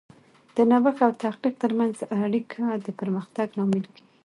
[0.55, 4.09] د نوښت او تخلیق ترمنځ اړیکه د پرمختګ لامل کیږي.